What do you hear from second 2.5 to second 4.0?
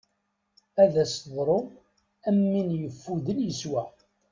win ifuden yeswa.